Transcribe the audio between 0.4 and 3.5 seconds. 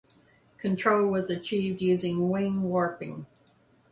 Control was achieved using wing-warping.